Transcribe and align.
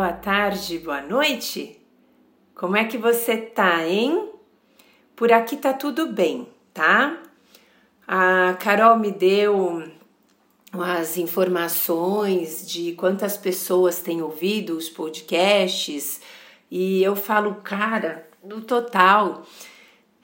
boa 0.00 0.14
tarde, 0.14 0.78
boa 0.78 1.02
noite. 1.02 1.78
Como 2.54 2.74
é 2.74 2.86
que 2.86 2.96
você 2.96 3.36
tá, 3.36 3.86
hein? 3.86 4.30
Por 5.14 5.30
aqui 5.30 5.58
tá 5.58 5.74
tudo 5.74 6.06
bem, 6.06 6.48
tá? 6.72 7.22
A 8.08 8.56
Carol 8.58 8.98
me 8.98 9.10
deu 9.10 9.84
as 10.72 11.18
informações 11.18 12.66
de 12.66 12.92
quantas 12.92 13.36
pessoas 13.36 14.00
têm 14.00 14.22
ouvido 14.22 14.74
os 14.74 14.88
podcasts 14.88 16.22
e 16.70 17.02
eu 17.02 17.14
falo, 17.14 17.56
cara, 17.56 18.26
no 18.42 18.62
total, 18.62 19.42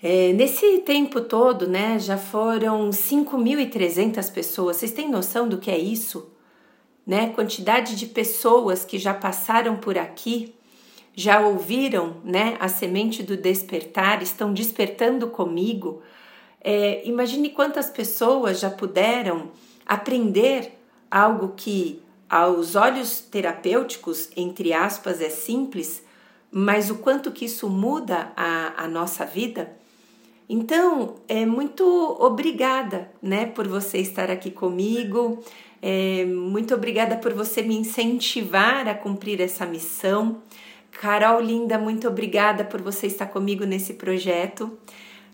é, 0.02 0.33
nesse 0.33 0.78
tempo 0.86 1.20
todo, 1.20 1.69
né, 1.69 1.98
já 1.98 2.16
foram 2.16 2.88
5.300 2.88 4.33
pessoas. 4.33 4.78
Vocês 4.78 4.92
têm 4.92 5.11
noção 5.11 5.47
do 5.47 5.58
que 5.58 5.70
é 5.70 5.77
isso? 5.77 6.34
Né? 7.06 7.28
Quantidade 7.30 7.95
de 7.95 8.06
pessoas 8.06 8.84
que 8.84 8.98
já 8.98 9.14
passaram 9.14 9.77
por 9.77 9.97
aqui, 9.97 10.55
já 11.14 11.41
ouviram, 11.41 12.16
né, 12.23 12.56
a 12.60 12.69
semente 12.69 13.23
do 13.23 13.38
despertar, 13.38 14.23
estão 14.23 14.52
despertando 14.52 15.28
comigo. 15.28 16.02
É, 16.61 17.06
imagine 17.09 17.48
quantas 17.50 17.88
pessoas 17.88 18.61
já 18.61 18.69
puderam 18.69 19.50
aprender 19.87 20.73
algo 21.11 21.55
que, 21.56 22.02
aos 22.28 22.74
olhos 22.74 23.20
terapêuticos, 23.20 24.28
entre 24.36 24.75
aspas, 24.75 25.23
é 25.23 25.30
simples, 25.30 26.05
mas 26.50 26.91
o 26.91 26.97
quanto 26.97 27.30
que 27.30 27.47
isso 27.47 27.70
muda 27.70 28.33
a, 28.36 28.84
a 28.84 28.88
nossa 28.88 29.25
vida. 29.25 29.75
Então, 30.48 31.17
é 31.27 31.47
muito 31.47 31.84
obrigada, 32.20 33.11
né, 33.23 33.47
por 33.47 33.67
você 33.67 33.98
estar 33.98 34.30
aqui 34.30 34.50
comigo. 34.50 35.42
É, 35.89 36.25
muito 36.25 36.75
obrigada 36.75 37.17
por 37.17 37.33
você 37.33 37.62
me 37.62 37.77
incentivar 37.77 38.89
a 38.89 38.95
cumprir 38.95 39.41
essa 39.41 39.65
missão. 39.65 40.42
Carol 40.91 41.41
linda, 41.41 41.79
muito 41.79 42.09
obrigada 42.09 42.65
por 42.65 42.83
você 42.83 43.06
estar 43.06 43.27
comigo 43.27 43.65
nesse 43.65 43.95
projeto 43.95 44.77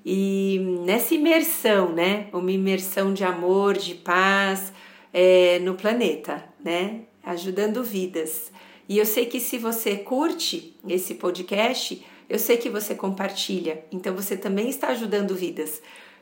e 0.05 0.61
nessa 0.85 1.15
imersão, 1.15 1.95
né? 1.95 2.27
Uma 2.35 2.53
imersão 2.53 3.15
de 3.15 3.25
amor, 3.25 3.79
de 3.79 3.95
paz 3.95 4.75
é, 5.11 5.59
no 5.61 5.73
planeta, 5.73 6.45
né? 6.63 7.05
Ajudando 7.25 7.83
vidas. 7.83 8.53
E 8.87 8.99
eu 8.99 9.07
sei 9.07 9.25
que 9.25 9.41
se 9.41 9.57
você 9.57 9.97
curte 9.97 10.77
esse 10.87 11.15
podcast, 11.15 12.05
eu 12.29 12.39
sei 12.39 12.59
que 12.59 12.69
você 12.69 12.95
compartilha, 12.95 13.87
então 13.91 14.15
você 14.15 14.37
também 14.37 14.69
está 14.69 14.89
ajudando 14.89 15.35
vidas, 15.35 15.81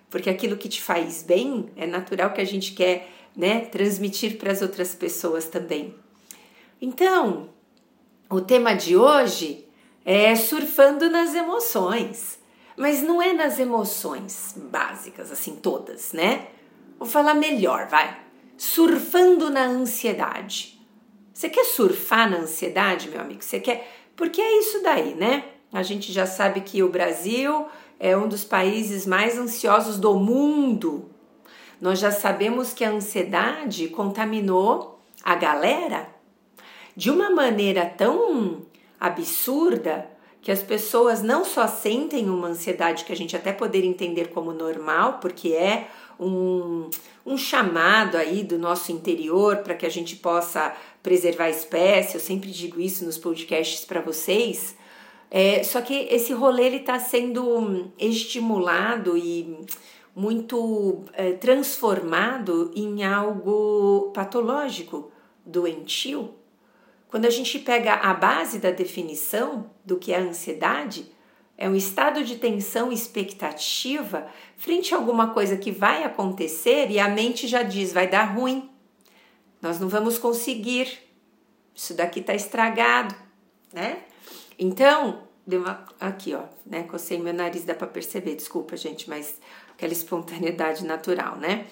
porque 0.09 0.31
aquilo 0.31 0.57
que 0.57 0.69
te 0.69 0.81
faz 0.81 1.25
bem 1.25 1.67
é 1.75 1.85
natural 1.85 2.33
que 2.33 2.41
a 2.41 2.47
gente 2.47 2.75
quer, 2.75 3.09
né, 3.37 3.61
transmitir 3.61 4.39
para 4.39 4.53
as 4.53 4.63
outras 4.63 4.95
pessoas 4.95 5.47
também. 5.47 5.95
Então, 6.81 7.49
o 8.29 8.41
tema 8.41 8.75
de 8.75 8.97
hoje 8.97 9.67
é 10.05 10.35
surfando 10.35 11.11
nas 11.11 11.35
emoções, 11.35 12.39
mas 12.77 13.03
não 13.03 13.21
é 13.21 13.33
nas 13.33 13.59
emoções 13.59 14.55
básicas, 14.57 15.31
assim, 15.31 15.57
todas, 15.57 16.13
né? 16.13 16.49
Vou 16.99 17.09
falar 17.09 17.35
melhor, 17.35 17.87
vai. 17.89 18.19
Surfando 18.57 19.51
na 19.51 19.65
ansiedade. 19.65 20.81
Você 21.33 21.49
quer 21.49 21.65
surfar 21.65 22.31
na 22.31 22.39
ansiedade, 22.39 23.09
meu 23.09 23.21
amigo? 23.21 23.43
Você 23.43 23.59
quer. 23.61 23.91
Porque 24.15 24.41
é 24.41 24.59
isso 24.59 24.83
daí, 24.83 25.15
né? 25.15 25.45
A 25.73 25.83
gente 25.83 26.13
já 26.13 26.27
sabe 26.27 26.61
que 26.61 26.83
o 26.83 26.89
Brasil 26.89 27.67
é 27.99 28.17
um 28.17 28.29
dos 28.29 28.45
países 28.45 29.07
mais 29.07 29.39
ansiosos 29.39 29.99
do 29.99 30.15
mundo. 30.15 31.11
Nós 31.81 31.99
já 31.99 32.11
sabemos 32.11 32.75
que 32.75 32.85
a 32.85 32.91
ansiedade 32.91 33.89
contaminou 33.89 35.01
a 35.23 35.35
galera 35.35 36.09
de 36.95 37.11
uma 37.11 37.31
maneira 37.31 37.87
tão 37.87 38.63
absurda 38.99 40.07
que 40.43 40.51
as 40.51 40.63
pessoas 40.63 41.23
não 41.23 41.45
só 41.45 41.67
sentem 41.67 42.29
uma 42.29 42.49
ansiedade 42.49 43.05
que 43.05 43.13
a 43.13 43.17
gente 43.17 43.37
até 43.37 43.53
poderia 43.53 43.89
entender 43.89 44.29
como 44.29 44.53
normal, 44.53 45.19
porque 45.21 45.49
é 45.49 45.89
um, 46.19 46.89
um 47.25 47.37
chamado 47.37 48.17
aí 48.17 48.43
do 48.43 48.59
nosso 48.59 48.93
interior 48.93 49.59
para 49.59 49.75
que 49.75 49.87
a 49.87 49.91
gente 49.91 50.17
possa 50.17 50.75
preservar 51.03 51.45
a 51.45 51.51
espécie. 51.51 52.15
Eu 52.15 52.21
sempre 52.21 52.51
digo 52.51 52.81
isso 52.81 53.05
nos 53.05 53.19
podcasts 53.19 53.85
para 53.85 54.01
vocês. 54.01 54.77
É, 55.31 55.63
só 55.63 55.81
que 55.81 55.95
esse 56.11 56.33
rolê 56.33 56.77
está 56.77 56.99
sendo 56.99 57.93
estimulado 57.97 59.17
e 59.17 59.65
muito 60.15 61.05
é, 61.13 61.33
transformado 61.33 62.73
em 62.75 63.05
algo 63.05 64.11
patológico, 64.13 65.13
doentio. 65.47 66.35
Quando 67.07 67.27
a 67.27 67.31
gente 67.31 67.59
pega 67.61 67.95
a 67.95 68.13
base 68.13 68.59
da 68.59 68.71
definição 68.71 69.71
do 69.85 69.99
que 69.99 70.13
é 70.13 70.19
ansiedade, 70.19 71.11
é 71.57 71.69
um 71.69 71.77
estado 71.77 72.25
de 72.25 72.37
tensão 72.37 72.91
expectativa 72.91 74.27
frente 74.57 74.95
a 74.95 74.97
alguma 74.97 75.29
coisa 75.29 75.57
que 75.57 75.71
vai 75.71 76.03
acontecer 76.03 76.91
e 76.91 76.99
a 76.99 77.09
mente 77.09 77.47
já 77.47 77.63
diz 77.63 77.93
vai 77.93 78.09
dar 78.09 78.25
ruim, 78.25 78.71
nós 79.61 79.79
não 79.79 79.89
vamos 79.89 80.19
conseguir, 80.19 80.99
isso 81.75 81.95
daqui 81.95 82.21
está 82.21 82.35
estragado, 82.35 83.15
né? 83.73 84.05
Então, 84.61 85.23
deu 85.47 85.61
uma, 85.61 85.87
aqui, 85.99 86.35
ó, 86.35 86.43
né? 86.67 86.83
Cocei 86.83 87.19
meu 87.19 87.33
nariz, 87.33 87.65
dá 87.65 87.75
para 87.75 87.87
perceber, 87.87 88.37
desculpa, 88.37 88.77
gente, 88.77 89.09
mas 89.09 89.41
aquela 89.71 89.95
espontaneidade 89.95 90.85
natural, 90.85 91.37
né? 91.37 91.67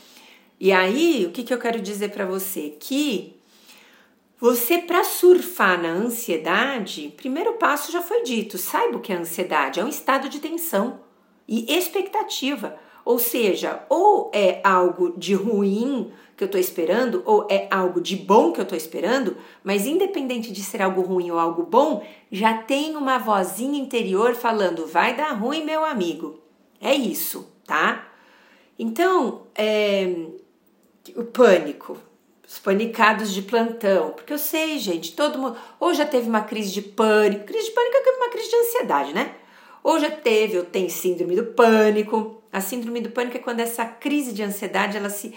E 0.59 0.72
aí, 0.72 1.26
o 1.26 1.31
que, 1.31 1.44
que 1.44 1.53
eu 1.53 1.59
quero 1.59 1.82
dizer 1.82 2.10
para 2.10 2.25
você? 2.25 2.75
Que 2.81 3.37
você, 4.41 4.78
para 4.78 5.04
surfar 5.04 5.81
na 5.81 5.91
ansiedade, 5.91 7.12
primeiro 7.15 7.54
passo 7.54 7.93
já 7.93 8.00
foi 8.00 8.22
dito: 8.22 8.56
saiba 8.56 8.97
o 8.97 9.00
que 9.00 9.12
é 9.12 9.16
ansiedade, 9.16 9.81
é 9.81 9.84
um 9.84 9.88
estado 9.88 10.28
de 10.28 10.41
tensão 10.41 11.00
e 11.47 11.70
expectativa. 11.76 12.78
Ou 13.09 13.19
seja, 13.19 13.87
ou 13.89 14.31
é 14.35 14.61
algo 14.63 15.15
de 15.17 15.33
ruim 15.33 16.13
que 16.37 16.45
eu 16.45 16.47
estou 16.47 16.61
esperando, 16.61 17.23
ou 17.25 17.47
é 17.49 17.67
algo 17.71 18.03
de 18.03 18.15
bom 18.15 18.53
que 18.53 18.61
eu 18.61 18.65
estou 18.65 18.77
esperando, 18.77 19.35
mas 19.65 19.87
independente 19.87 20.53
de 20.53 20.63
ser 20.63 20.83
algo 20.83 21.01
ruim 21.01 21.31
ou 21.31 21.39
algo 21.39 21.63
bom, 21.63 22.07
já 22.31 22.59
tem 22.59 22.97
uma 22.97 23.17
vozinha 23.17 23.81
interior 23.81 24.35
falando: 24.35 24.87
vai 24.87 25.17
dar 25.17 25.33
ruim, 25.33 25.65
meu 25.65 25.87
amigo. 25.87 26.39
É 26.83 26.95
isso, 26.95 27.51
tá? 27.65 28.13
Então, 28.79 29.47
é, 29.55 30.27
o 31.17 31.25
pânico, 31.25 31.97
os 32.47 32.59
panicados 32.59 33.33
de 33.33 33.41
plantão, 33.41 34.11
porque 34.11 34.35
eu 34.35 34.39
sei, 34.39 34.79
gente, 34.79 35.17
todo 35.17 35.39
mundo 35.39 35.57
ou 35.81 35.95
já 35.95 36.05
teve 36.05 36.29
uma 36.29 36.43
crise 36.43 36.73
de 36.73 36.83
pânico, 36.83 37.47
crise 37.47 37.69
de 37.69 37.73
pânico 37.73 37.97
é 37.97 38.17
uma 38.19 38.29
crise 38.29 38.51
de 38.51 38.57
ansiedade, 38.57 39.15
né? 39.15 39.35
Ou 39.83 39.99
já 39.99 40.11
teve 40.11 40.59
ou 40.59 40.65
tem 40.65 40.91
síndrome 40.91 41.35
do 41.35 41.47
pânico, 41.55 42.38
a 42.53 42.61
síndrome 42.61 43.01
do 43.01 43.11
pânico 43.11 43.37
é 43.37 43.41
quando 43.41 43.61
essa 43.61 43.85
crise 43.85 44.33
de 44.33 44.43
ansiedade 44.43 44.97
ela 44.97 45.11
se 45.11 45.35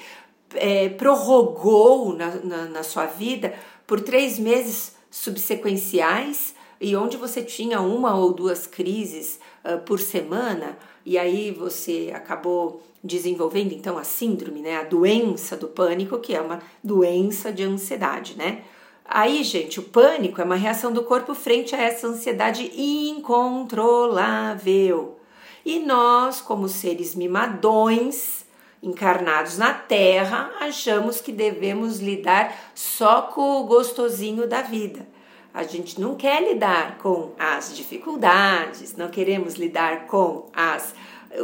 é, 0.54 0.90
prorrogou 0.90 2.16
na, 2.16 2.36
na, 2.36 2.66
na 2.66 2.84
sua 2.84 3.06
vida 3.06 3.54
por 3.86 4.02
três 4.02 4.40
meses 4.40 4.96
subsequenciais 5.10 6.56
e 6.80 6.96
onde 6.96 7.18
você 7.18 7.44
tinha 7.44 7.82
uma 7.82 8.16
ou 8.16 8.34
duas 8.34 8.66
crises 8.66 9.40
uh, 9.64 9.78
por 9.80 10.00
semana 10.00 10.78
e 11.06 11.18
aí 11.18 11.52
você 11.52 12.12
acabou 12.14 12.82
desenvolvendo 13.04 13.74
então 13.74 13.98
a 13.98 14.04
síndrome, 14.04 14.62
né, 14.62 14.78
a 14.78 14.84
doença 14.84 15.58
do 15.58 15.68
pânico, 15.68 16.20
que 16.20 16.36
é 16.36 16.42
uma 16.42 16.60
doença 16.84 17.52
de 17.52 17.64
ansiedade, 17.64 18.38
né? 18.38 18.64
Aí, 19.04 19.44
gente, 19.44 19.80
o 19.80 19.84
pânico 19.84 20.40
é 20.40 20.44
uma 20.44 20.56
reação 20.56 20.94
do 20.94 21.04
corpo 21.04 21.34
frente 21.36 21.76
a 21.76 21.82
essa 21.82 22.08
ansiedade 22.08 22.72
incontrolável. 22.80 25.18
E 25.66 25.80
nós, 25.80 26.42
como 26.42 26.68
seres 26.68 27.16
mimadões, 27.16 28.46
encarnados 28.81 29.58
na 29.58 29.74
Terra, 29.74 30.52
achamos 30.60 31.22
que 31.22 31.31
devemos 31.31 32.00
lidar 32.00 32.56
só 32.74 33.24
com 33.24 33.62
o 33.62 33.66
gostosinho 33.66 34.48
da 34.48 34.62
vida. 34.62 35.08
A 35.54 35.63
gente 35.63 36.00
não 36.00 36.16
quer 36.16 36.42
lidar 36.42 36.98
com 36.98 37.34
as 37.38 37.75
dificuldades, 37.75 38.96
não 38.96 39.10
queremos 39.10 39.56
lidar 39.56 40.08
com 40.08 40.50
as, 40.54 40.96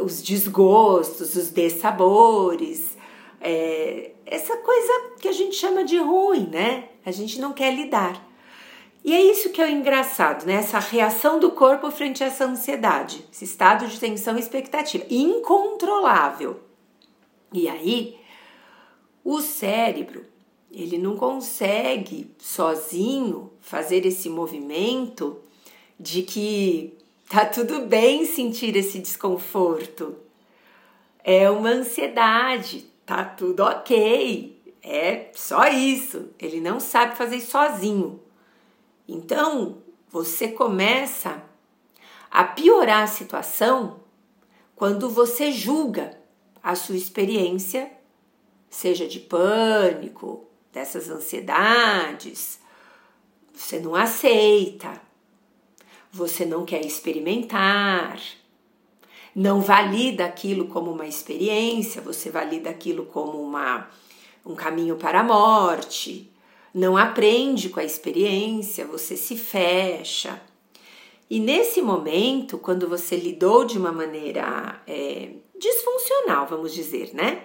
os 0.02 0.22
desgostos, 0.22 1.36
os 1.36 1.50
dessabores, 1.50 2.96
é, 3.40 4.12
essa 4.26 4.56
coisa 4.56 4.92
que 5.20 5.28
a 5.28 5.32
gente 5.32 5.56
chama 5.56 5.84
de 5.84 5.98
ruim, 5.98 6.48
né? 6.50 6.88
A 7.04 7.10
gente 7.10 7.40
não 7.40 7.52
quer 7.52 7.72
lidar. 7.72 8.27
E 9.04 9.14
é 9.14 9.22
isso 9.22 9.50
que 9.50 9.60
é 9.60 9.64
o 9.64 9.70
engraçado, 9.70 10.44
né? 10.44 10.54
Essa 10.54 10.78
reação 10.78 11.38
do 11.38 11.52
corpo 11.52 11.90
frente 11.90 12.22
a 12.22 12.26
essa 12.26 12.44
ansiedade, 12.44 13.24
esse 13.32 13.44
estado 13.44 13.86
de 13.86 13.98
tensão 13.98 14.36
e 14.36 14.40
expectativa, 14.40 15.04
incontrolável. 15.08 16.60
E 17.52 17.68
aí, 17.68 18.18
o 19.24 19.40
cérebro, 19.40 20.26
ele 20.70 20.98
não 20.98 21.16
consegue 21.16 22.30
sozinho 22.38 23.50
fazer 23.60 24.04
esse 24.04 24.28
movimento 24.28 25.38
de 25.98 26.22
que 26.22 26.94
tá 27.28 27.46
tudo 27.46 27.86
bem 27.86 28.24
sentir 28.26 28.76
esse 28.76 28.98
desconforto. 28.98 30.16
É 31.24 31.50
uma 31.50 31.70
ansiedade, 31.70 32.86
tá 33.04 33.24
tudo 33.24 33.62
ok. 33.62 34.58
É 34.82 35.30
só 35.34 35.66
isso. 35.68 36.30
Ele 36.38 36.60
não 36.60 36.80
sabe 36.80 37.16
fazer 37.16 37.40
sozinho. 37.40 38.20
Então, 39.08 39.78
você 40.10 40.48
começa 40.48 41.42
a 42.30 42.44
piorar 42.44 43.04
a 43.04 43.06
situação 43.06 44.00
quando 44.76 45.08
você 45.08 45.50
julga 45.50 46.16
a 46.62 46.74
sua 46.74 46.96
experiência, 46.96 47.90
seja 48.68 49.08
de 49.08 49.18
pânico, 49.18 50.46
dessas 50.72 51.08
ansiedades, 51.08 52.60
você 53.52 53.80
não 53.80 53.94
aceita, 53.94 55.00
você 56.12 56.44
não 56.44 56.64
quer 56.64 56.84
experimentar, 56.84 58.20
não 59.34 59.60
valida 59.60 60.26
aquilo 60.26 60.68
como 60.68 60.92
uma 60.92 61.06
experiência, 61.06 62.02
você 62.02 62.30
valida 62.30 62.70
aquilo 62.70 63.06
como 63.06 63.40
uma, 63.42 63.88
um 64.44 64.54
caminho 64.54 64.96
para 64.96 65.20
a 65.20 65.24
morte, 65.24 66.30
não 66.74 66.96
aprende 66.96 67.68
com 67.68 67.80
a 67.80 67.84
experiência, 67.84 68.86
você 68.86 69.16
se 69.16 69.36
fecha. 69.36 70.40
E 71.30 71.38
nesse 71.38 71.82
momento, 71.82 72.58
quando 72.58 72.88
você 72.88 73.16
lidou 73.16 73.64
de 73.64 73.78
uma 73.78 73.92
maneira 73.92 74.80
é, 74.86 75.30
disfuncional, 75.58 76.46
vamos 76.46 76.72
dizer, 76.72 77.14
né? 77.14 77.44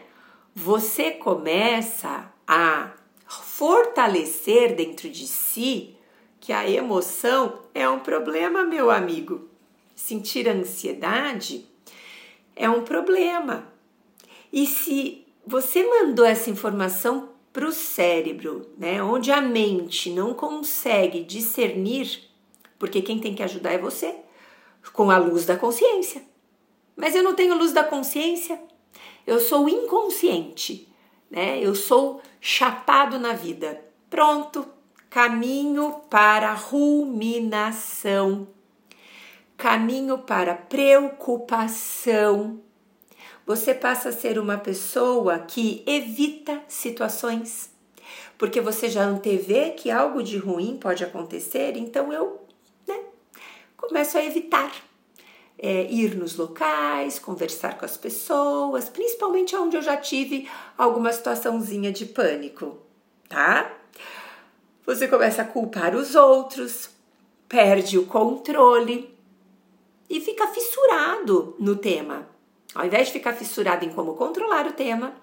Você 0.55 1.11
começa 1.11 2.31
a 2.47 2.93
fortalecer 3.27 4.75
dentro 4.75 5.09
de 5.09 5.27
si 5.27 5.95
que 6.39 6.53
a 6.53 6.69
emoção 6.69 7.59
é 7.73 7.87
um 7.89 7.99
problema, 7.99 8.63
meu 8.63 8.91
amigo. 8.91 9.49
Sentir 9.95 10.47
ansiedade 10.47 11.65
é 12.55 12.69
um 12.69 12.83
problema. 12.83 13.67
E 14.51 14.67
se 14.67 15.25
você 15.45 15.83
mandou 15.83 16.25
essa 16.25 16.49
informação 16.49 17.32
para 17.53 17.67
o 17.67 17.71
cérebro, 17.71 18.67
né, 18.77 19.01
onde 19.01 19.31
a 19.31 19.39
mente 19.39 20.09
não 20.09 20.33
consegue 20.33 21.23
discernir, 21.23 22.27
porque 22.79 23.01
quem 23.01 23.19
tem 23.19 23.35
que 23.35 23.43
ajudar 23.43 23.73
é 23.73 23.77
você, 23.77 24.15
com 24.91 25.11
a 25.11 25.17
luz 25.17 25.45
da 25.45 25.55
consciência. 25.55 26.23
Mas 26.95 27.15
eu 27.15 27.23
não 27.23 27.35
tenho 27.35 27.57
luz 27.57 27.71
da 27.71 27.83
consciência, 27.83 28.59
eu 29.25 29.39
sou 29.39 29.69
inconsciente, 29.69 30.89
né? 31.29 31.57
Eu 31.59 31.73
sou 31.73 32.21
chapado 32.41 33.17
na 33.17 33.31
vida. 33.33 33.81
Pronto, 34.09 34.67
caminho 35.09 36.01
para 36.09 36.53
ruminação, 36.53 38.49
caminho 39.55 40.17
para 40.19 40.53
preocupação. 40.53 42.61
Você 43.45 43.73
passa 43.73 44.09
a 44.09 44.13
ser 44.13 44.39
uma 44.39 44.57
pessoa 44.57 45.39
que 45.39 45.83
evita 45.85 46.63
situações, 46.67 47.69
porque 48.37 48.61
você 48.61 48.89
já 48.89 49.03
antevê 49.03 49.71
que 49.71 49.91
algo 49.91 50.23
de 50.23 50.37
ruim 50.37 50.77
pode 50.77 51.03
acontecer, 51.03 51.75
então 51.75 52.11
eu 52.13 52.41
né, 52.87 52.99
começo 53.75 54.17
a 54.17 54.23
evitar. 54.23 54.71
É, 55.65 55.83
ir 55.89 56.15
nos 56.15 56.35
locais, 56.35 57.19
conversar 57.19 57.77
com 57.77 57.85
as 57.85 57.95
pessoas, 57.95 58.89
principalmente 58.89 59.55
onde 59.55 59.77
eu 59.77 59.81
já 59.81 59.95
tive 59.95 60.49
alguma 60.77 61.13
situaçãozinha 61.13 61.89
de 61.89 62.05
pânico, 62.05 62.79
tá? 63.29 63.71
Você 64.85 65.07
começa 65.07 65.43
a 65.43 65.45
culpar 65.45 65.95
os 65.95 66.15
outros, 66.15 66.89
perde 67.47 67.97
o 67.97 68.05
controle 68.05 69.15
e 70.09 70.19
fica 70.19 70.47
fissurado 70.47 71.55
no 71.57 71.77
tema. 71.77 72.32
Ao 72.73 72.85
invés 72.85 73.07
de 73.07 73.13
ficar 73.13 73.33
fissurado 73.33 73.85
em 73.85 73.93
como 73.93 74.15
controlar 74.15 74.65
o 74.67 74.73
tema, 74.73 75.13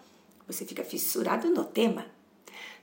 você 0.46 0.64
fica 0.64 0.84
fissurado 0.84 1.48
no 1.50 1.64
tema. 1.64 2.06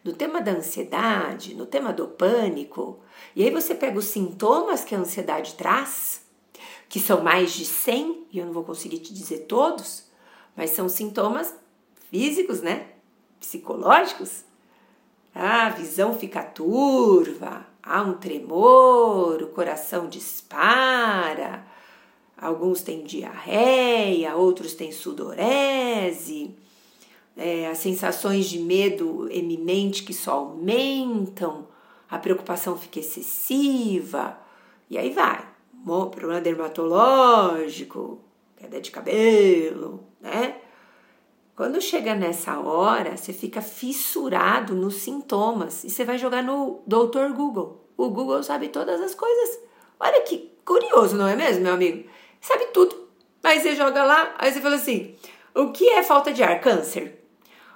No 0.03 0.13
tema 0.13 0.41
da 0.41 0.51
ansiedade, 0.51 1.53
no 1.53 1.65
tema 1.65 1.91
do 1.93 2.07
pânico. 2.07 2.99
E 3.35 3.43
aí 3.43 3.51
você 3.51 3.73
pega 3.73 3.97
os 3.97 4.05
sintomas 4.05 4.83
que 4.83 4.93
a 4.95 4.99
ansiedade 4.99 5.55
traz, 5.55 6.21
que 6.89 6.99
são 6.99 7.21
mais 7.21 7.53
de 7.53 7.65
100, 7.65 8.27
e 8.31 8.39
eu 8.39 8.45
não 8.45 8.53
vou 8.53 8.63
conseguir 8.63 8.99
te 8.99 9.13
dizer 9.13 9.39
todos, 9.39 10.05
mas 10.55 10.71
são 10.71 10.87
sintomas 10.87 11.53
físicos, 12.09 12.61
né? 12.61 12.87
Psicológicos, 13.39 14.43
a 15.35 15.69
visão 15.69 16.17
fica 16.17 16.41
turva, 16.41 17.65
há 17.83 18.01
um 18.01 18.13
tremor, 18.13 19.41
o 19.43 19.47
coração 19.47 20.07
dispara, 20.07 21.65
alguns 22.37 22.81
têm 22.81 23.03
diarreia, 23.03 24.35
outros 24.35 24.73
têm 24.73 24.91
sudorese, 24.91 26.55
é, 27.35 27.67
as 27.67 27.77
sensações 27.79 28.47
de 28.47 28.59
medo 28.59 29.27
eminente 29.31 30.03
que 30.03 30.13
só 30.13 30.33
aumentam, 30.33 31.67
a 32.09 32.17
preocupação 32.17 32.77
fica 32.77 32.99
excessiva, 32.99 34.37
e 34.89 34.97
aí 34.97 35.11
vai. 35.11 35.45
Problema 36.11 36.41
dermatológico, 36.41 38.19
queda 38.57 38.81
de 38.81 38.91
cabelo, 38.91 40.03
né? 40.19 40.57
Quando 41.55 41.81
chega 41.81 42.13
nessa 42.13 42.59
hora, 42.59 43.15
você 43.15 43.31
fica 43.33 43.61
fissurado 43.61 44.75
nos 44.75 44.95
sintomas 44.95 45.83
e 45.83 45.89
você 45.89 46.03
vai 46.03 46.17
jogar 46.17 46.43
no 46.43 46.81
Doutor 46.85 47.31
Google. 47.31 47.83
O 47.97 48.09
Google 48.09 48.43
sabe 48.43 48.67
todas 48.67 49.01
as 49.01 49.15
coisas. 49.15 49.59
Olha 49.99 50.21
que 50.21 50.51
curioso, 50.63 51.15
não 51.15 51.27
é 51.27 51.35
mesmo, 51.35 51.63
meu 51.63 51.73
amigo? 51.73 52.07
Sabe 52.47 52.67
tudo. 52.67 53.09
Aí 53.43 53.59
você 53.59 53.75
joga 53.75 54.03
lá, 54.05 54.33
aí 54.37 54.53
você 54.53 54.61
fala 54.61 54.75
assim: 54.75 55.15
o 55.53 55.71
que 55.71 55.89
é 55.89 56.01
falta 56.01 56.31
de 56.31 56.41
ar? 56.41 56.61
Câncer. 56.61 57.21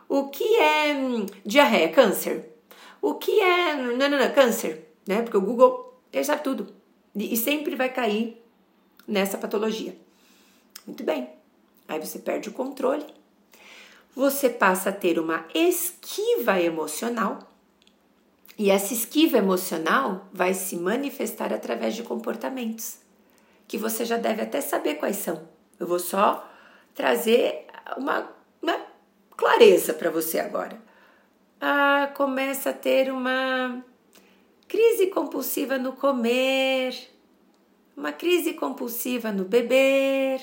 O 0.08 0.30
que 0.30 0.56
é 0.58 0.94
hum, 0.96 1.26
diarreia? 1.46 1.90
Câncer. 1.90 2.50
O 3.02 3.16
que 3.16 3.40
é. 3.42 3.76
Não, 3.76 4.10
não, 4.10 4.18
não, 4.18 4.34
câncer. 4.34 4.94
Né? 5.06 5.22
Porque 5.22 5.38
o 5.38 5.42
Google 5.42 6.02
ele 6.14 6.24
sabe 6.24 6.42
tudo. 6.42 6.74
E 7.14 7.36
sempre 7.36 7.76
vai 7.76 7.90
cair 7.90 8.42
nessa 9.06 9.38
patologia. 9.38 9.94
Muito 10.88 11.04
bem. 11.04 11.30
Aí 11.90 12.00
você 12.00 12.20
perde 12.20 12.48
o 12.48 12.54
controle 12.54 13.06
você 14.16 14.50
passa 14.50 14.90
a 14.90 14.94
ter 14.94 15.18
uma 15.20 15.46
esquiva 15.54 16.60
emocional. 16.60 17.40
E 18.58 18.70
essa 18.70 18.94
esquiva 18.94 19.38
emocional 19.38 20.28
vai 20.34 20.54
se 20.54 20.76
manifestar 20.76 21.54
através 21.54 21.96
de 21.96 22.04
comportamentos 22.04 23.02
que 23.72 23.78
você 23.78 24.04
já 24.04 24.18
deve 24.18 24.42
até 24.42 24.60
saber 24.60 24.96
quais 24.96 25.16
são. 25.16 25.48
Eu 25.80 25.88
vou 25.88 25.98
só 25.98 26.46
trazer 26.94 27.68
uma, 27.96 28.30
uma 28.62 28.78
clareza 29.38 29.94
para 29.94 30.10
você 30.10 30.40
agora. 30.40 30.78
Ah, 31.58 32.12
começa 32.13 32.72
a 32.72 32.74
ter 32.74 33.10
uma 33.10 33.82
crise 34.68 35.08
compulsiva 35.08 35.78
no 35.78 35.94
comer, 35.94 36.94
uma 37.96 38.12
crise 38.12 38.56
compulsiva 38.56 39.32
no 39.32 39.46
beber, 39.46 40.42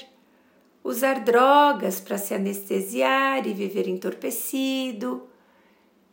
usar 0.83 1.21
drogas 1.21 2.01
para 2.01 2.17
se 2.17 2.33
anestesiar 2.33 3.47
e 3.47 3.53
viver 3.53 3.89
entorpecido 3.89 5.29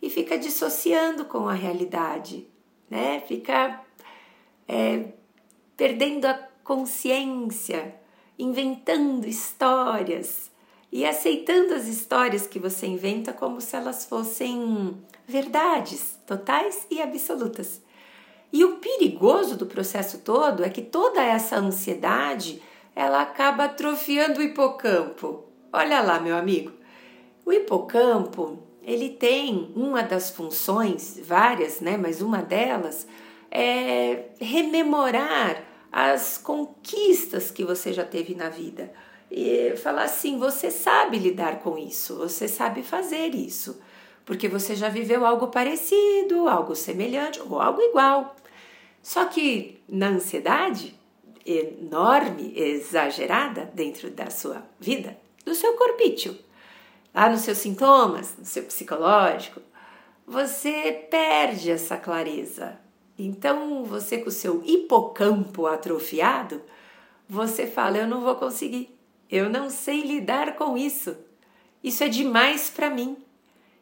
e 0.01 0.09
fica 0.09 0.37
dissociando 0.37 1.23
com 1.23 1.47
a 1.47 1.53
realidade, 1.53 2.45
né? 2.89 3.21
Fica 3.21 3.81
é, 4.67 5.13
perdendo 5.77 6.25
a 6.25 6.54
consciência, 6.65 7.95
inventando 8.37 9.25
histórias 9.25 10.51
e 10.91 11.05
aceitando 11.05 11.75
as 11.75 11.87
histórias 11.87 12.47
que 12.47 12.59
você 12.59 12.87
inventa 12.87 13.31
como 13.31 13.61
se 13.61 13.75
elas 13.75 14.05
fossem 14.05 14.97
verdades 15.27 16.19
totais 16.25 16.87
e 16.89 17.01
absolutas. 17.01 17.81
E 18.51 18.65
o 18.65 18.77
perigoso 18.77 19.55
do 19.55 19.67
processo 19.67 20.19
todo 20.19 20.63
é 20.63 20.69
que 20.69 20.81
toda 20.81 21.23
essa 21.23 21.57
ansiedade 21.57 22.61
ela 22.95 23.21
acaba 23.21 23.65
atrofiando 23.65 24.39
o 24.39 24.43
hipocampo. 24.43 25.43
Olha 25.71 26.01
lá, 26.01 26.19
meu 26.19 26.35
amigo. 26.35 26.71
O 27.45 27.53
hipocampo, 27.53 28.57
ele 28.81 29.09
tem 29.09 29.71
uma 29.75 30.01
das 30.01 30.31
funções, 30.31 31.19
várias, 31.21 31.79
né, 31.79 31.95
mas 31.95 32.21
uma 32.21 32.41
delas 32.41 33.05
é 33.51 34.29
rememorar 34.39 35.64
as 35.95 36.37
conquistas 36.37 37.49
que 37.49 37.63
você 37.63 37.93
já 37.93 38.03
teve 38.03 38.35
na 38.35 38.49
vida. 38.49 38.91
E 39.31 39.73
falar 39.77 40.03
assim, 40.03 40.37
você 40.37 40.69
sabe 40.69 41.17
lidar 41.17 41.59
com 41.59 41.77
isso, 41.77 42.17
você 42.17 42.49
sabe 42.49 42.83
fazer 42.83 43.33
isso, 43.33 43.81
porque 44.25 44.49
você 44.49 44.75
já 44.75 44.89
viveu 44.89 45.25
algo 45.25 45.47
parecido, 45.47 46.49
algo 46.49 46.75
semelhante 46.75 47.41
ou 47.41 47.61
algo 47.61 47.81
igual. 47.81 48.35
Só 49.01 49.23
que 49.23 49.79
na 49.87 50.09
ansiedade, 50.09 50.99
enorme, 51.45 52.51
exagerada 52.53 53.71
dentro 53.73 54.11
da 54.11 54.29
sua 54.29 54.63
vida, 54.77 55.17
do 55.45 55.55
seu 55.55 55.75
corpício, 55.75 56.37
lá 57.13 57.29
nos 57.29 57.39
seus 57.41 57.59
sintomas, 57.59 58.35
no 58.37 58.43
seu 58.43 58.63
psicológico, 58.63 59.61
você 60.27 61.07
perde 61.09 61.71
essa 61.71 61.95
clareza. 61.95 62.83
Então, 63.17 63.85
você 63.85 64.17
com 64.17 64.27
o 64.27 64.31
seu 64.31 64.61
hipocampo 64.65 65.65
atrofiado, 65.65 66.61
você 67.27 67.65
fala: 67.65 67.97
Eu 67.97 68.07
não 68.07 68.21
vou 68.21 68.35
conseguir, 68.35 68.95
eu 69.29 69.49
não 69.49 69.69
sei 69.69 70.01
lidar 70.01 70.55
com 70.55 70.77
isso, 70.77 71.17
isso 71.83 72.01
é 72.03 72.09
demais 72.09 72.69
para 72.69 72.89
mim. 72.89 73.17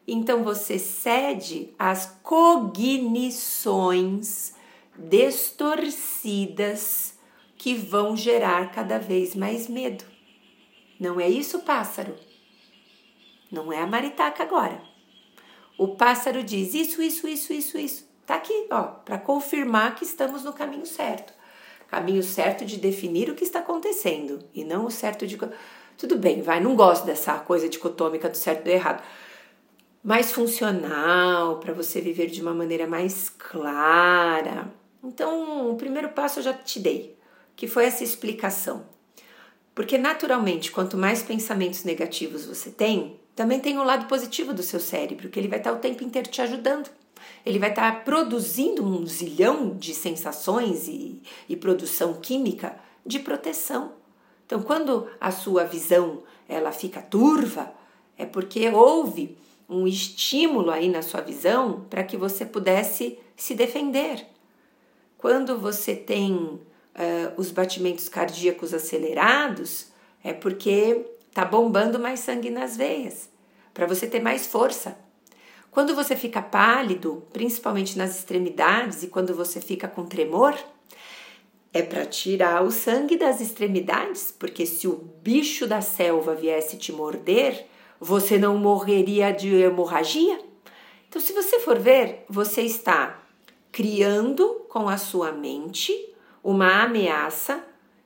Então, 0.06 0.44
você 0.44 0.78
cede 0.78 1.74
às 1.78 2.18
cognições 2.22 4.54
distorcidas 4.96 7.18
que 7.56 7.74
vão 7.74 8.16
gerar 8.16 8.70
cada 8.70 8.98
vez 8.98 9.34
mais 9.34 9.66
medo. 9.66 10.04
Não 11.00 11.18
é 11.18 11.26
isso, 11.28 11.60
pássaro? 11.60 12.14
Não 13.50 13.72
é 13.72 13.80
a 13.80 13.86
maritaca 13.86 14.42
agora. 14.42 14.82
O 15.76 15.96
pássaro 15.96 16.44
diz 16.44 16.74
isso, 16.74 17.02
isso, 17.02 17.26
isso, 17.26 17.52
isso, 17.52 17.76
isso. 17.78 18.13
Tá 18.26 18.36
aqui, 18.36 18.66
ó, 18.70 18.82
para 18.82 19.18
confirmar 19.18 19.94
que 19.94 20.04
estamos 20.04 20.42
no 20.42 20.52
caminho 20.52 20.86
certo. 20.86 21.32
Caminho 21.88 22.22
certo 22.22 22.64
de 22.64 22.78
definir 22.78 23.30
o 23.30 23.34
que 23.34 23.44
está 23.44 23.58
acontecendo 23.58 24.40
e 24.54 24.64
não 24.64 24.86
o 24.86 24.90
certo 24.90 25.26
de 25.26 25.36
tudo 25.96 26.18
bem, 26.18 26.42
vai, 26.42 26.60
não 26.60 26.74
gosto 26.74 27.04
dessa 27.04 27.38
coisa 27.38 27.68
dicotômica 27.68 28.28
do 28.28 28.36
certo 28.36 28.62
e 28.62 28.64
do 28.64 28.70
errado. 28.70 29.02
Mais 30.02 30.32
funcional, 30.32 31.58
para 31.58 31.72
você 31.72 32.00
viver 32.00 32.26
de 32.26 32.42
uma 32.42 32.52
maneira 32.52 32.86
mais 32.86 33.28
clara. 33.28 34.72
Então, 35.02 35.70
o 35.70 35.76
primeiro 35.76 36.10
passo 36.10 36.40
eu 36.40 36.42
já 36.42 36.52
te 36.52 36.80
dei, 36.80 37.16
que 37.54 37.68
foi 37.68 37.84
essa 37.84 38.02
explicação. 38.02 38.86
Porque 39.74 39.96
naturalmente, 39.96 40.70
quanto 40.70 40.96
mais 40.96 41.22
pensamentos 41.22 41.84
negativos 41.84 42.44
você 42.44 42.70
tem, 42.70 43.20
também 43.34 43.60
tem 43.60 43.78
o 43.78 43.80
um 43.80 43.84
lado 43.84 44.06
positivo 44.06 44.52
do 44.52 44.62
seu 44.62 44.80
cérebro, 44.80 45.28
que 45.28 45.38
ele 45.38 45.48
vai 45.48 45.58
estar 45.58 45.72
o 45.72 45.78
tempo 45.78 46.04
inteiro 46.04 46.28
te 46.28 46.42
ajudando. 46.42 46.90
Ele 47.44 47.58
vai 47.58 47.70
estar 47.70 48.04
produzindo 48.04 48.84
um 48.84 49.06
zilhão 49.06 49.76
de 49.76 49.94
sensações 49.94 50.88
e, 50.88 51.22
e 51.48 51.56
produção 51.56 52.14
química 52.14 52.76
de 53.04 53.18
proteção. 53.18 53.92
Então, 54.46 54.62
quando 54.62 55.08
a 55.20 55.30
sua 55.30 55.64
visão 55.64 56.22
ela 56.48 56.72
fica 56.72 57.00
turva, 57.00 57.72
é 58.16 58.26
porque 58.26 58.68
houve 58.68 59.36
um 59.68 59.86
estímulo 59.86 60.70
aí 60.70 60.88
na 60.88 61.02
sua 61.02 61.20
visão 61.20 61.86
para 61.88 62.04
que 62.04 62.16
você 62.16 62.44
pudesse 62.44 63.18
se 63.36 63.54
defender. 63.54 64.26
Quando 65.16 65.58
você 65.58 65.94
tem 65.94 66.34
uh, 66.34 66.60
os 67.36 67.50
batimentos 67.50 68.08
cardíacos 68.08 68.74
acelerados, 68.74 69.88
é 70.22 70.32
porque 70.32 71.06
está 71.28 71.44
bombando 71.44 71.98
mais 71.98 72.20
sangue 72.20 72.50
nas 72.50 72.76
veias, 72.76 73.28
para 73.72 73.86
você 73.86 74.06
ter 74.06 74.20
mais 74.20 74.46
força. 74.46 74.96
Quando 75.74 75.92
você 75.92 76.14
fica 76.14 76.40
pálido, 76.40 77.24
principalmente 77.32 77.98
nas 77.98 78.16
extremidades, 78.16 79.02
e 79.02 79.08
quando 79.08 79.34
você 79.34 79.60
fica 79.60 79.88
com 79.88 80.06
tremor, 80.06 80.56
é 81.72 81.82
para 81.82 82.06
tirar 82.06 82.62
o 82.62 82.70
sangue 82.70 83.16
das 83.16 83.40
extremidades, 83.40 84.32
porque 84.38 84.66
se 84.66 84.86
o 84.86 84.94
bicho 84.94 85.66
da 85.66 85.80
selva 85.80 86.32
viesse 86.32 86.76
te 86.76 86.92
morder, 86.92 87.66
você 87.98 88.38
não 88.38 88.56
morreria 88.56 89.32
de 89.32 89.52
hemorragia. 89.52 90.38
Então, 91.08 91.20
se 91.20 91.32
você 91.32 91.58
for 91.58 91.76
ver, 91.76 92.24
você 92.28 92.62
está 92.62 93.20
criando 93.72 94.66
com 94.68 94.88
a 94.88 94.96
sua 94.96 95.32
mente 95.32 95.92
uma 96.40 96.84
ameaça 96.84 97.64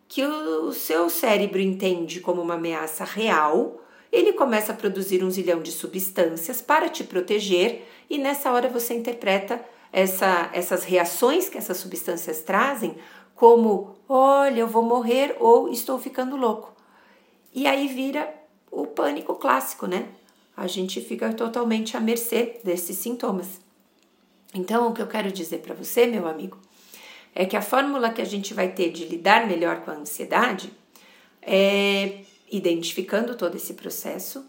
que 0.09 0.25
o 0.25 0.73
seu 0.73 1.11
cérebro 1.11 1.61
entende 1.61 2.21
como 2.21 2.41
uma 2.41 2.55
ameaça 2.55 3.05
real. 3.05 3.79
Ele 4.11 4.33
começa 4.33 4.73
a 4.73 4.77
produzir 4.77 5.23
um 5.23 5.31
zilhão 5.31 5.61
de 5.61 5.71
substâncias 5.71 6.61
para 6.61 6.89
te 6.89 7.05
proteger, 7.05 7.87
e 8.09 8.19
nessa 8.19 8.51
hora 8.53 8.69
você 8.69 8.95
interpreta 8.95 9.63
essa, 9.93 10.51
essas 10.53 10.85
reações 10.85 11.49
que 11.49 11.59
essas 11.59 11.77
substâncias 11.77 12.43
trazem 12.43 12.97
como 13.35 13.97
olha, 14.09 14.61
eu 14.61 14.67
vou 14.67 14.83
morrer 14.83 15.37
ou 15.39 15.71
estou 15.71 15.99
ficando 15.99 16.37
louco. 16.37 16.75
E 17.55 17.67
aí 17.67 17.87
vira 17.87 18.35
o 18.71 18.87
pânico 18.87 19.35
clássico, 19.37 19.87
né? 19.87 20.09
A 20.57 20.67
gente 20.67 21.01
fica 21.01 21.33
totalmente 21.33 21.97
à 21.97 22.01
mercê 22.01 22.61
desses 22.65 22.97
sintomas. 22.97 23.61
Então, 24.53 24.89
o 24.89 24.95
que 24.95 25.01
eu 25.01 25.07
quero 25.07 25.31
dizer 25.31 25.59
para 25.59 25.75
você, 25.75 26.07
meu 26.07 26.27
amigo, 26.27 26.59
é 27.35 27.45
que 27.45 27.57
a 27.57 27.63
fórmula 27.63 28.11
que 28.11 28.21
a 28.21 28.25
gente 28.25 28.53
vai 28.53 28.69
ter 28.73 28.91
de 28.91 29.05
lidar 29.05 29.47
melhor 29.47 29.83
com 29.83 29.91
a 29.93 29.95
ansiedade 29.95 30.73
é 31.41 32.23
identificando 32.51 33.37
todo 33.37 33.57
esse 33.57 33.75
processo. 33.75 34.49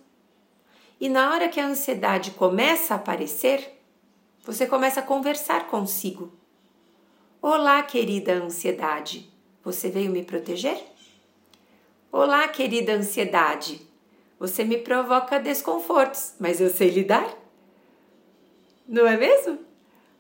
E 1.00 1.08
na 1.08 1.32
hora 1.34 1.50
que 1.50 1.60
a 1.60 1.66
ansiedade 1.68 2.32
começa 2.32 2.94
a 2.94 2.98
aparecer, 2.98 3.80
você 4.44 4.66
começa 4.66 5.00
a 5.00 5.04
conversar 5.04 5.68
consigo. 5.68 6.34
Olá, 7.42 7.82
querida 7.84 8.34
ansiedade, 8.34 9.32
você 9.64 9.90
veio 9.90 10.12
me 10.12 10.24
proteger? 10.24 10.78
Olá, 12.12 12.48
querida 12.48 12.94
ansiedade, 12.94 13.82
você 14.40 14.64
me 14.64 14.78
provoca 14.78 15.40
desconfortos, 15.40 16.34
mas 16.40 16.60
eu 16.60 16.70
sei 16.70 16.90
lidar? 16.90 17.38
Não 18.88 19.06
é 19.06 19.16
mesmo? 19.16 19.60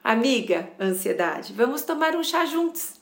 Amiga, 0.03 0.69
ansiedade, 0.79 1.53
vamos 1.53 1.81
tomar 1.81 2.15
um 2.15 2.23
chá 2.23 2.45
juntos. 2.45 2.99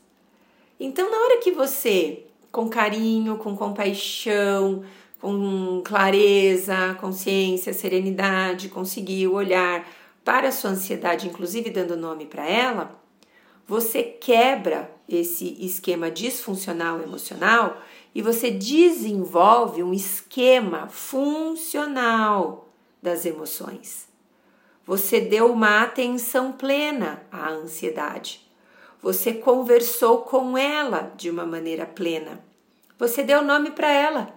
Então, 0.79 1.11
na 1.11 1.17
hora 1.17 1.37
que 1.39 1.51
você, 1.51 2.26
com 2.51 2.69
carinho, 2.69 3.37
com 3.37 3.55
compaixão, 3.55 4.83
com 5.19 5.81
clareza, 5.83 6.95
consciência, 6.99 7.73
serenidade, 7.73 8.69
conseguiu 8.69 9.33
olhar 9.33 9.87
para 10.23 10.49
a 10.49 10.51
sua 10.51 10.71
ansiedade, 10.71 11.27
inclusive 11.27 11.69
dando 11.69 11.95
nome 11.95 12.25
para 12.25 12.45
ela, 12.45 13.01
você 13.65 14.03
quebra 14.03 14.91
esse 15.07 15.57
esquema 15.59 16.11
disfuncional 16.11 17.01
emocional 17.01 17.81
e 18.13 18.21
você 18.21 18.49
desenvolve 18.49 19.83
um 19.83 19.93
esquema 19.93 20.87
funcional 20.87 22.69
das 23.01 23.25
emoções. 23.25 24.07
Você 24.85 25.19
deu 25.19 25.51
uma 25.51 25.83
atenção 25.83 26.53
plena 26.53 27.23
à 27.31 27.49
ansiedade. 27.49 28.46
Você 29.01 29.33
conversou 29.33 30.19
com 30.21 30.57
ela 30.57 31.13
de 31.15 31.29
uma 31.29 31.45
maneira 31.45 31.85
plena. 31.85 32.39
Você 32.97 33.23
deu 33.23 33.41
nome 33.41 33.71
para 33.71 33.91
ela. 33.91 34.35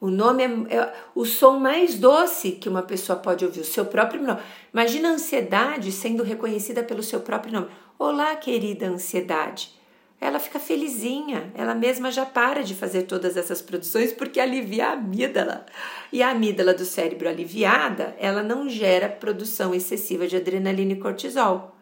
O 0.00 0.10
nome 0.10 0.42
é, 0.42 0.76
é, 0.76 0.92
o 1.14 1.24
som 1.24 1.58
mais 1.58 1.98
doce 1.98 2.52
que 2.52 2.68
uma 2.68 2.82
pessoa 2.82 3.18
pode 3.18 3.44
ouvir, 3.44 3.60
o 3.60 3.64
seu 3.64 3.86
próprio 3.86 4.22
nome. 4.22 4.40
Imagina 4.72 5.08
a 5.08 5.12
ansiedade 5.12 5.90
sendo 5.92 6.22
reconhecida 6.22 6.82
pelo 6.82 7.02
seu 7.02 7.20
próprio 7.20 7.54
nome. 7.54 7.68
Olá, 7.98 8.36
querida 8.36 8.86
ansiedade. 8.86 9.72
Ela 10.20 10.38
fica 10.38 10.58
felizinha, 10.58 11.50
ela 11.54 11.74
mesma 11.74 12.10
já 12.10 12.26
para 12.26 12.62
de 12.62 12.74
fazer 12.74 13.02
todas 13.02 13.36
essas 13.36 13.62
produções 13.62 14.12
porque 14.12 14.40
alivia 14.40 14.88
a 14.88 14.92
amígdala. 14.92 15.64
E 16.12 16.22
a 16.22 16.30
amígdala 16.30 16.74
do 16.74 16.84
cérebro 16.84 17.28
aliviada, 17.28 18.14
ela 18.18 18.42
não 18.42 18.68
gera 18.68 19.08
produção 19.08 19.74
excessiva 19.74 20.26
de 20.26 20.36
adrenalina 20.36 20.92
e 20.92 21.00
cortisol. 21.00 21.76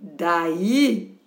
Daí, 0.00 1.17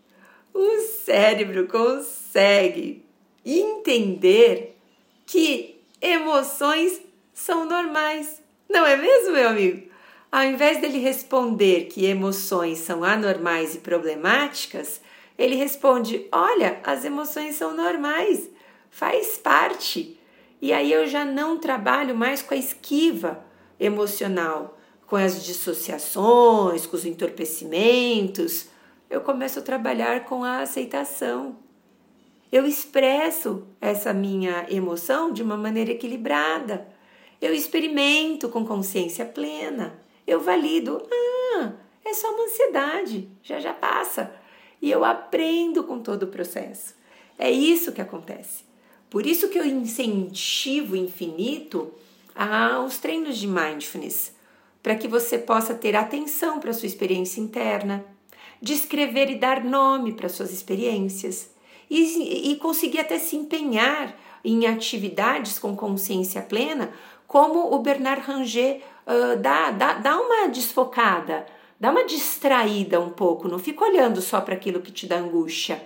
o 0.54 0.80
cérebro 1.04 1.68
consegue 1.68 3.06
entender 3.46 4.78
que 5.26 5.80
emoções 6.02 7.02
são 7.34 7.66
normais. 7.66 8.42
Não 8.70 8.86
é 8.86 8.96
mesmo, 8.96 9.34
meu 9.34 9.50
amigo? 9.50 9.90
Ao 10.32 10.44
invés 10.44 10.80
dele 10.80 11.00
responder 11.00 11.86
que 11.86 12.06
emoções 12.06 12.80
são 12.80 13.04
anormais 13.04 13.76
e 13.76 13.80
problemáticas, 13.80 15.02
ele 15.38 15.56
responde: 15.56 16.28
Olha, 16.32 16.80
as 16.84 17.04
emoções 17.04 17.56
são 17.56 17.76
normais, 17.76 18.50
faz 18.90 19.38
parte. 19.38 20.18
E 20.62 20.72
aí 20.72 20.92
eu 20.92 21.08
já 21.08 21.26
não 21.26 21.58
trabalho 21.58 22.16
mais 22.16 22.42
com 22.42 22.54
a 22.54 22.58
esquiva 22.58 23.44
emocional, 23.80 24.78
com 25.08 25.16
as 25.16 25.44
dissociações, 25.44 26.86
com 26.86 26.96
os 26.96 27.06
entorpecimentos. 27.06 28.68
Eu 29.12 29.22
começo 29.22 29.60
a 29.60 29.62
trabalhar 29.62 30.26
com 30.26 30.44
a 30.44 30.62
aceitação. 30.62 31.58
Eu 32.52 32.66
expresso 32.66 33.68
essa 33.80 34.12
minha 34.12 34.66
emoção 34.70 35.32
de 35.32 35.44
uma 35.44 35.56
maneira 35.56 35.92
equilibrada. 35.92 36.88
Eu 37.40 37.54
experimento 37.54 38.50
com 38.50 38.66
consciência 38.66 39.26
plena 39.26 40.02
eu 40.26 40.40
valido. 40.40 41.06
Ah, 41.12 41.74
é 42.06 42.14
só 42.14 42.34
uma 42.34 42.46
ansiedade, 42.46 43.30
já 43.44 43.60
já 43.60 43.74
passa. 43.74 44.34
E 44.82 44.90
eu 44.90 45.04
aprendo 45.04 45.84
com 45.84 46.00
todo 46.00 46.24
o 46.24 46.28
processo. 46.28 46.96
É 47.38 47.52
isso 47.52 47.92
que 47.92 48.02
acontece. 48.02 48.64
Por 49.10 49.26
isso 49.26 49.50
que 49.50 49.60
eu 49.60 49.66
incentivo 49.66 50.96
infinito 50.96 51.92
aos 52.34 52.98
treinos 52.98 53.38
de 53.38 53.46
mindfulness, 53.46 54.34
para 54.82 54.96
que 54.96 55.08
você 55.08 55.38
possa 55.38 55.74
ter 55.74 55.96
atenção 55.96 56.60
para 56.60 56.72
a 56.72 56.74
sua 56.74 56.88
experiência 56.88 57.42
interna, 57.42 58.06
descrever 58.62 59.30
e 59.30 59.36
dar 59.36 59.64
nome 59.64 60.14
para 60.14 60.30
suas 60.30 60.52
experiências 60.52 61.50
e, 61.90 62.52
e 62.52 62.56
conseguir 62.58 63.00
até 63.00 63.18
se 63.18 63.36
empenhar 63.36 64.16
em 64.44 64.66
atividades 64.66 65.60
com 65.60 65.76
consciência 65.76 66.42
plena, 66.42 66.92
como 67.28 67.74
o 67.74 67.80
Bernard 67.80 68.22
Ranger 68.22 68.82
uh, 69.06 69.40
dá, 69.40 69.72
dá, 69.72 69.94
dá 69.94 70.20
uma 70.20 70.48
desfocada, 70.48 71.46
dá 71.80 71.92
uma 71.92 72.06
distraída 72.06 73.00
um 73.00 73.10
pouco, 73.10 73.48
não 73.48 73.60
fica 73.60 73.86
olhando 73.86 74.22
só 74.22 74.42
para 74.42 74.56
aquilo 74.56 74.82
que 74.82 74.92
te 74.92 75.06
dá 75.08 75.18
angústia. 75.18 75.82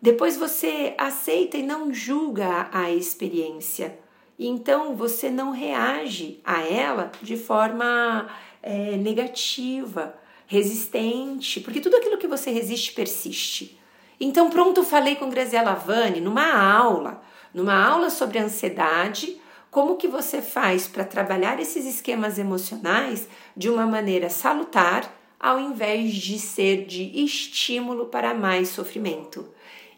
Depois 0.00 0.36
você 0.36 0.94
aceita 0.96 1.56
e 1.56 1.62
não 1.62 1.92
julga 1.92 2.68
a 2.72 2.90
experiência. 2.90 3.98
Então 4.38 4.94
você 4.94 5.28
não 5.28 5.50
reage 5.50 6.40
a 6.44 6.62
ela 6.62 7.10
de 7.20 7.36
forma 7.36 8.28
é, 8.62 8.96
negativa, 8.96 10.14
resistente, 10.48 11.60
porque 11.60 11.80
tudo 11.80 11.96
aquilo 11.96 12.18
que 12.18 12.26
você 12.26 12.50
resiste 12.50 12.92
persiste. 12.92 13.78
Então, 14.18 14.50
pronto, 14.50 14.82
falei 14.82 15.14
com 15.14 15.30
Graziela 15.30 15.74
Vani 15.74 16.20
numa 16.20 16.52
aula, 16.58 17.22
numa 17.54 17.74
aula 17.74 18.10
sobre 18.10 18.38
ansiedade, 18.38 19.40
como 19.70 19.96
que 19.96 20.08
você 20.08 20.40
faz 20.40 20.88
para 20.88 21.04
trabalhar 21.04 21.60
esses 21.60 21.86
esquemas 21.86 22.38
emocionais 22.38 23.28
de 23.54 23.68
uma 23.68 23.86
maneira 23.86 24.30
salutar, 24.30 25.14
ao 25.38 25.60
invés 25.60 26.14
de 26.14 26.38
ser 26.38 26.86
de 26.86 27.22
estímulo 27.22 28.06
para 28.06 28.34
mais 28.34 28.70
sofrimento. 28.70 29.46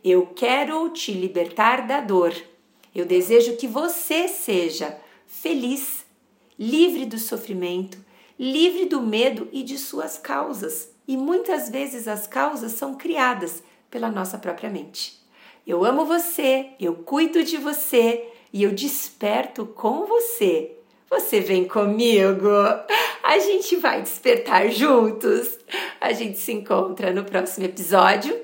Eu 0.04 0.26
quero 0.26 0.90
te 0.90 1.12
libertar 1.12 1.86
da 1.86 2.00
dor. 2.00 2.34
Eu 2.94 3.06
desejo 3.06 3.56
que 3.56 3.68
você 3.68 4.26
seja 4.26 4.98
feliz, 5.26 6.04
livre 6.58 7.06
do 7.06 7.18
sofrimento, 7.18 7.98
livre 8.40 8.86
do 8.86 9.02
medo 9.02 9.50
e 9.52 9.62
de 9.62 9.76
suas 9.76 10.16
causas. 10.16 10.90
E 11.06 11.14
muitas 11.14 11.68
vezes 11.68 12.08
as 12.08 12.26
causas 12.26 12.72
são 12.72 12.94
criadas 12.94 13.62
pela 13.90 14.10
nossa 14.10 14.38
própria 14.38 14.70
mente. 14.70 15.20
Eu 15.66 15.84
amo 15.84 16.06
você, 16.06 16.70
eu 16.80 16.94
cuido 16.94 17.44
de 17.44 17.58
você 17.58 18.26
e 18.50 18.62
eu 18.62 18.72
desperto 18.72 19.66
com 19.66 20.06
você. 20.06 20.72
Você 21.10 21.40
vem 21.40 21.68
comigo? 21.68 22.48
A 23.22 23.38
gente 23.38 23.76
vai 23.76 24.00
despertar 24.00 24.70
juntos. 24.70 25.58
A 26.00 26.12
gente 26.14 26.38
se 26.38 26.52
encontra 26.52 27.12
no 27.12 27.24
próximo 27.24 27.66
episódio. 27.66 28.34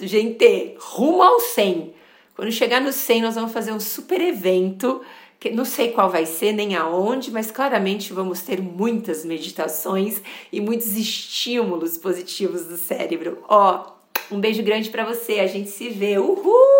Gente, 0.00 0.76
rumo 0.78 1.22
ao 1.24 1.40
100. 1.40 1.92
Quando 2.36 2.52
chegar 2.52 2.80
no 2.80 2.92
100, 2.92 3.22
nós 3.22 3.34
vamos 3.34 3.52
fazer 3.52 3.72
um 3.72 3.80
super 3.80 4.20
evento 4.20 5.00
que 5.40 5.50
não 5.50 5.64
sei 5.64 5.92
qual 5.92 6.10
vai 6.10 6.26
ser 6.26 6.52
nem 6.52 6.74
aonde, 6.74 7.30
mas 7.30 7.50
claramente 7.50 8.12
vamos 8.12 8.42
ter 8.42 8.60
muitas 8.60 9.24
meditações 9.24 10.20
e 10.52 10.60
muitos 10.60 10.96
estímulos 10.96 11.96
positivos 11.96 12.64
do 12.64 12.76
cérebro. 12.76 13.38
Ó, 13.48 13.92
um 14.30 14.40
beijo 14.40 14.62
grande 14.62 14.90
para 14.90 15.04
você, 15.04 15.40
a 15.40 15.46
gente 15.46 15.70
se 15.70 15.88
vê. 15.88 16.18
Uhul! 16.18 16.77